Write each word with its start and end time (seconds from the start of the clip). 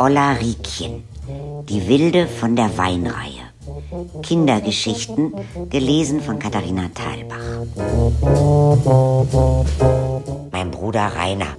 Olla 0.00 0.32
Riekchen, 0.32 1.02
die 1.68 1.88
Wilde 1.88 2.28
von 2.28 2.54
der 2.54 2.78
Weinreihe. 2.78 3.48
Kindergeschichten, 4.22 5.32
gelesen 5.70 6.20
von 6.20 6.38
Katharina 6.38 6.88
Thalbach. 6.94 7.36
Mein 10.52 10.70
Bruder 10.70 11.10
Rainer. 11.16 11.56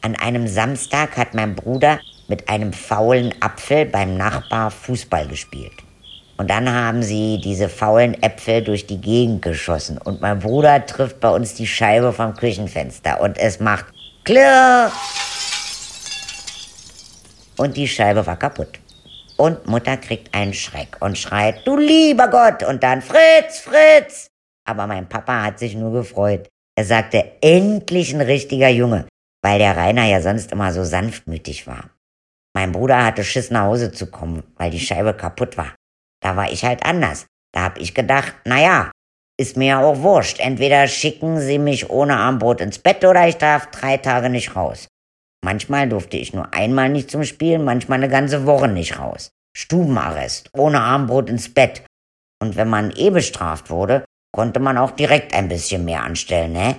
An 0.00 0.14
einem 0.14 0.46
Samstag 0.46 1.16
hat 1.16 1.34
mein 1.34 1.56
Bruder 1.56 1.98
mit 2.28 2.48
einem 2.48 2.72
faulen 2.72 3.34
Apfel 3.40 3.86
beim 3.86 4.16
Nachbar 4.16 4.70
Fußball 4.70 5.26
gespielt. 5.26 5.72
Und 6.36 6.50
dann 6.50 6.72
haben 6.72 7.02
sie 7.02 7.40
diese 7.42 7.68
faulen 7.68 8.22
Äpfel 8.22 8.62
durch 8.62 8.86
die 8.86 9.00
Gegend 9.00 9.42
geschossen. 9.42 9.98
Und 9.98 10.20
mein 10.20 10.38
Bruder 10.38 10.86
trifft 10.86 11.18
bei 11.18 11.30
uns 11.30 11.54
die 11.54 11.66
Scheibe 11.66 12.12
vom 12.12 12.34
Küchenfenster 12.34 13.20
und 13.20 13.36
es 13.38 13.58
macht 13.58 13.86
Klirr. 14.24 14.92
Und 17.56 17.76
die 17.76 17.88
Scheibe 17.88 18.24
war 18.24 18.36
kaputt. 18.36 18.78
Und 19.36 19.66
Mutter 19.66 19.96
kriegt 19.96 20.32
einen 20.32 20.54
Schreck 20.54 20.96
und 21.00 21.18
schreit, 21.18 21.66
du 21.66 21.76
lieber 21.76 22.28
Gott, 22.28 22.62
und 22.62 22.82
dann 22.84 23.02
Fritz, 23.02 23.60
Fritz. 23.60 24.28
Aber 24.64 24.86
mein 24.86 25.08
Papa 25.08 25.42
hat 25.42 25.58
sich 25.58 25.74
nur 25.74 25.92
gefreut. 25.92 26.48
Er 26.76 26.84
sagte, 26.84 27.24
endlich 27.40 28.14
ein 28.14 28.20
richtiger 28.20 28.68
Junge 28.68 29.06
weil 29.42 29.58
der 29.58 29.76
Rainer 29.76 30.04
ja 30.04 30.20
sonst 30.20 30.52
immer 30.52 30.72
so 30.72 30.84
sanftmütig 30.84 31.66
war. 31.66 31.90
Mein 32.54 32.72
Bruder 32.72 33.04
hatte 33.04 33.24
Schiss 33.24 33.50
nach 33.50 33.64
Hause 33.64 33.92
zu 33.92 34.10
kommen, 34.10 34.42
weil 34.56 34.70
die 34.70 34.80
Scheibe 34.80 35.14
kaputt 35.14 35.56
war. 35.56 35.74
Da 36.20 36.36
war 36.36 36.50
ich 36.50 36.64
halt 36.64 36.84
anders. 36.84 37.26
Da 37.52 37.62
hab 37.62 37.78
ich 37.78 37.94
gedacht, 37.94 38.34
na 38.44 38.60
ja, 38.60 38.90
ist 39.38 39.56
mir 39.56 39.68
ja 39.68 39.80
auch 39.80 40.02
wurscht. 40.02 40.40
Entweder 40.40 40.88
schicken 40.88 41.40
sie 41.40 41.58
mich 41.58 41.88
ohne 41.90 42.16
Armbrot 42.16 42.60
ins 42.60 42.78
Bett 42.78 43.04
oder 43.04 43.28
ich 43.28 43.36
darf 43.36 43.70
drei 43.70 43.96
Tage 43.96 44.28
nicht 44.28 44.56
raus. 44.56 44.88
Manchmal 45.44 45.88
durfte 45.88 46.16
ich 46.16 46.34
nur 46.34 46.52
einmal 46.52 46.88
nicht 46.88 47.10
zum 47.10 47.22
Spielen, 47.22 47.64
manchmal 47.64 47.98
eine 47.98 48.08
ganze 48.08 48.44
Woche 48.44 48.68
nicht 48.68 48.98
raus. 48.98 49.30
Stubenarrest, 49.56 50.50
ohne 50.52 50.80
Armbrot 50.80 51.30
ins 51.30 51.52
Bett. 51.52 51.84
Und 52.42 52.56
wenn 52.56 52.68
man 52.68 52.92
eh 52.96 53.10
bestraft 53.10 53.70
wurde, 53.70 54.04
konnte 54.32 54.60
man 54.60 54.78
auch 54.78 54.90
direkt 54.90 55.34
ein 55.34 55.48
bisschen 55.48 55.84
mehr 55.84 56.02
anstellen, 56.02 56.52
ne? 56.52 56.76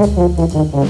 Musik 0.00 0.80